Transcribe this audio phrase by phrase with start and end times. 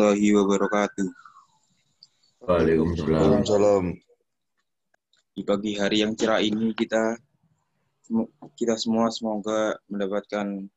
[0.00, 1.08] wabarakatuh.
[2.44, 3.14] Waalaikumsalam.
[3.14, 3.84] Waalaikumsalam.
[5.34, 7.18] Di pagi hari yang cerah ini kita
[8.54, 10.68] kita semua semoga mendapatkan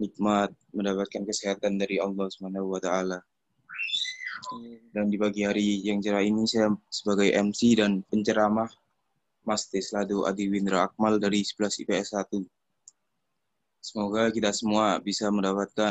[0.00, 3.20] nikmat, mendapatkan kesehatan dari Allah Subhanahu wa taala.
[4.92, 8.68] Dan di pagi hari yang cerah ini saya sebagai MC dan penceramah
[9.42, 12.40] Mas Teslado Adi Windra Akmal dari 11 IPS 1.
[13.82, 15.90] Semoga kita semua bisa mendapatkan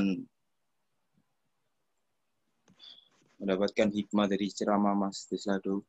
[3.42, 5.82] mendapatkan hikmah dari ceramah Mas Deslado.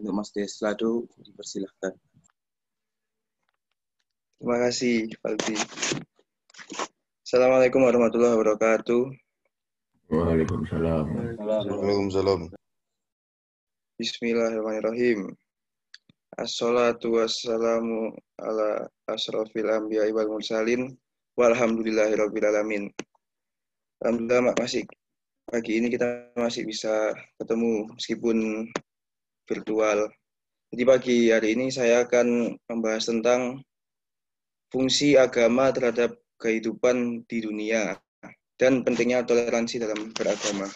[0.00, 1.92] Untuk Mas Deslado, dipersilahkan.
[4.40, 5.56] Terima kasih, Faldi.
[7.20, 9.02] Assalamualaikum warahmatullahi wabarakatuh.
[10.08, 11.06] Waalaikumsalam.
[11.36, 12.40] Waalaikumsalam.
[14.00, 15.36] Bismillahirrahmanirrahim.
[16.36, 20.92] Assalatu wassalamu ala asrafil anbiya wal mursalin
[21.36, 22.92] walhamdulillahirabbil alamin.
[24.04, 24.84] Alhamdulillah masih
[25.46, 28.68] pagi ini kita masih bisa ketemu meskipun
[29.46, 30.10] virtual.
[30.74, 33.62] Jadi pagi hari ini saya akan membahas tentang
[34.68, 37.94] fungsi agama terhadap kehidupan di dunia
[38.58, 40.66] dan pentingnya toleransi dalam beragama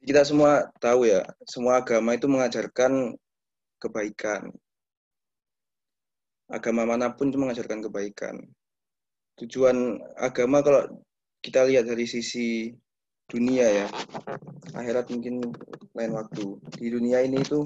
[0.00, 3.14] kita semua tahu ya, semua agama itu mengajarkan
[3.76, 4.48] kebaikan.
[6.50, 8.42] Agama mana pun itu mengajarkan kebaikan.
[9.38, 10.82] Tujuan agama kalau
[11.40, 12.72] kita lihat dari sisi
[13.26, 13.86] dunia ya,
[14.76, 15.40] akhirat mungkin
[15.96, 16.46] lain waktu.
[16.76, 17.64] Di dunia ini itu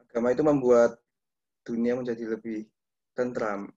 [0.00, 0.96] agama itu membuat
[1.64, 2.66] dunia menjadi lebih
[3.12, 3.68] tentram.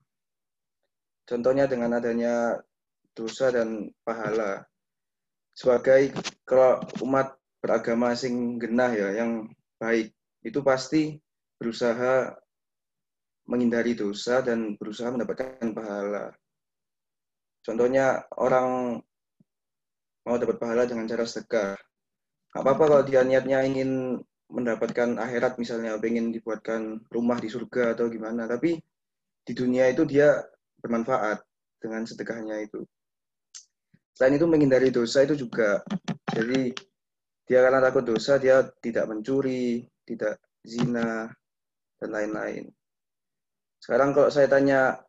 [1.23, 2.59] Contohnya dengan adanya
[3.13, 4.65] dosa dan pahala
[5.53, 6.09] sebagai
[6.43, 11.15] kalau umat beragama sing genah ya yang baik itu pasti
[11.61, 12.33] berusaha
[13.47, 16.33] menghindari dosa dan berusaha mendapatkan pahala.
[17.63, 18.99] Contohnya orang
[20.27, 21.79] mau dapat pahala dengan cara sedekah.
[22.53, 24.19] Apa-apa kalau dia niatnya ingin
[24.51, 28.45] mendapatkan akhirat misalnya, pengen dibuatkan rumah di surga atau gimana.
[28.45, 28.77] Tapi
[29.43, 30.43] di dunia itu dia
[30.83, 31.41] bermanfaat
[31.79, 32.83] dengan sedekahnya itu.
[34.13, 35.81] Selain itu menghindari dosa itu juga.
[36.29, 36.69] Jadi
[37.43, 41.27] dia karena takut dosa dia tidak mencuri, tidak zina
[41.97, 42.69] dan lain-lain.
[43.81, 45.01] Sekarang kalau saya tanya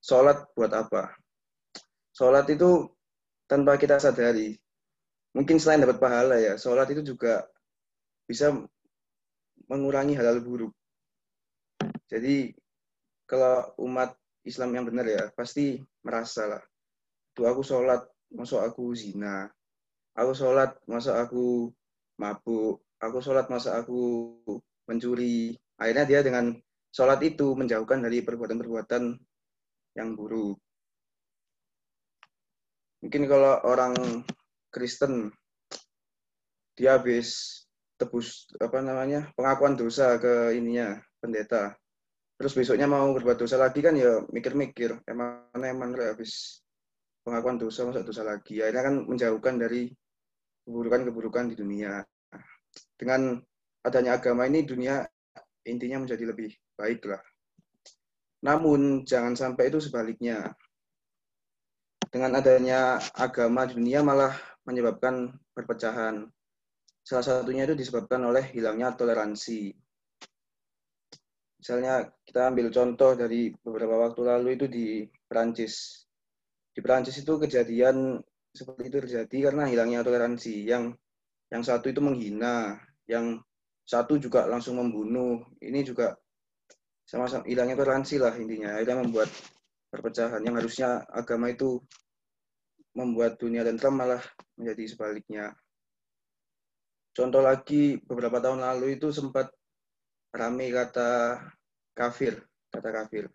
[0.00, 1.14] sholat buat apa?
[2.16, 2.88] Sholat itu
[3.46, 4.56] tanpa kita sadari.
[5.36, 7.46] Mungkin selain dapat pahala ya, sholat itu juga
[8.26, 8.50] bisa
[9.70, 10.74] mengurangi hal-hal buruk.
[12.10, 12.50] Jadi
[13.30, 16.62] kalau umat Islam yang benar ya, pasti merasa lah
[17.34, 18.02] tuh aku sholat
[18.34, 19.48] masuk aku zina
[20.14, 21.44] aku sholat masuk aku
[22.18, 24.00] mabuk aku sholat masuk aku
[24.86, 26.52] mencuri akhirnya dia dengan
[26.90, 29.16] sholat itu menjauhkan dari perbuatan-perbuatan
[30.00, 30.56] yang buruk
[33.04, 33.94] mungkin kalau orang
[34.70, 35.32] Kristen
[36.76, 37.60] dia habis
[38.00, 41.76] tebus apa namanya pengakuan dosa ke ininya pendeta.
[42.40, 46.64] Terus besoknya mau berbuat dosa lagi kan ya mikir-mikir emang emang habis
[47.20, 48.64] pengakuan dosa masa dosa lagi?
[48.64, 49.92] Akhirnya kan menjauhkan dari
[50.64, 52.00] keburukan-keburukan di dunia.
[52.96, 53.36] Dengan
[53.84, 55.04] adanya agama ini dunia
[55.68, 57.20] intinya menjadi lebih baik lah
[58.40, 60.52] namun jangan sampai itu sebaliknya
[62.10, 64.34] dengan adanya agama di dunia malah
[64.64, 66.26] menyebabkan perpecahan
[67.04, 69.72] salah satunya itu disebabkan oleh hilangnya toleransi
[71.60, 74.86] misalnya kita ambil contoh dari beberapa waktu lalu itu di
[75.28, 76.04] Perancis
[76.70, 80.66] di Perancis itu kejadian seperti itu terjadi karena hilangnya toleransi.
[80.66, 80.98] Yang
[81.50, 82.78] yang satu itu menghina,
[83.10, 83.42] yang
[83.86, 85.42] satu juga langsung membunuh.
[85.58, 86.14] Ini juga
[87.10, 88.78] sama-sama hilangnya toleransi lah intinya.
[88.78, 89.26] Akhirnya membuat
[89.90, 91.82] perpecahan yang harusnya agama itu
[92.94, 94.22] membuat dunia dan tentram malah
[94.54, 95.50] menjadi sebaliknya.
[97.10, 99.50] Contoh lagi beberapa tahun lalu itu sempat
[100.30, 101.42] ramai kata
[101.98, 102.38] kafir,
[102.70, 103.26] kata kafir.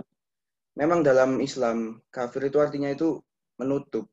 [0.80, 3.20] Memang dalam Islam kafir itu artinya itu
[3.60, 4.08] menutup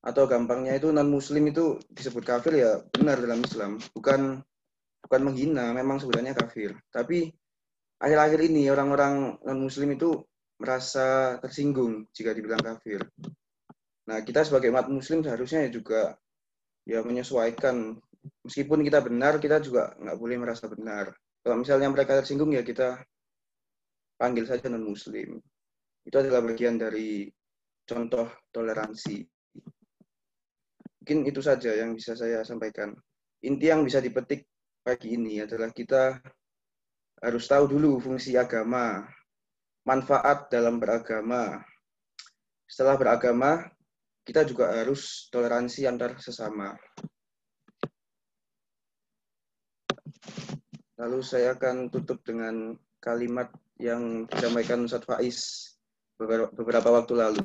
[0.00, 4.38] atau gampangnya itu non muslim itu disebut kafir ya benar dalam Islam bukan
[5.02, 7.34] bukan menghina memang sebenarnya kafir tapi
[8.00, 10.20] akhir-akhir ini orang-orang non muslim itu
[10.56, 13.04] merasa tersinggung jika dibilang kafir
[14.06, 16.14] nah kita sebagai umat muslim seharusnya juga
[16.86, 17.98] ya menyesuaikan
[18.46, 21.10] meskipun kita benar kita juga nggak boleh merasa benar
[21.42, 23.02] kalau misalnya mereka tersinggung ya kita
[24.16, 25.42] panggil saja non muslim
[26.06, 27.26] itu adalah bagian dari
[27.82, 29.26] contoh toleransi.
[31.02, 32.94] Mungkin itu saja yang bisa saya sampaikan.
[33.42, 34.46] Inti yang bisa dipetik
[34.82, 36.18] pagi ini adalah kita
[37.20, 39.06] harus tahu dulu fungsi agama,
[39.86, 41.64] manfaat dalam beragama.
[42.66, 43.70] Setelah beragama,
[44.26, 46.74] kita juga harus toleransi antar sesama.
[50.98, 55.38] Lalu saya akan tutup dengan kalimat yang disampaikan Ustaz Faiz
[56.56, 57.42] beberapa waktu lalu.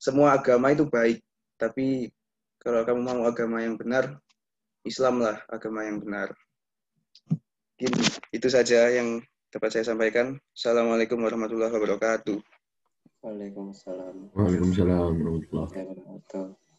[0.00, 1.20] Semua agama itu baik,
[1.60, 2.08] tapi
[2.56, 4.16] kalau kamu mau agama yang benar,
[4.82, 6.32] Islamlah agama yang benar.
[8.30, 9.18] Itu saja yang
[9.50, 10.38] dapat saya sampaikan.
[10.54, 12.38] Assalamualaikum warahmatullahi wabarakatuh.
[13.26, 14.30] Waalaikumsalam.
[14.38, 16.69] Waalaikumsalam warahmatullahi wabarakatuh.